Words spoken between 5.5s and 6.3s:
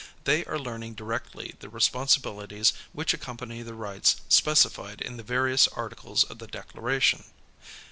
Articles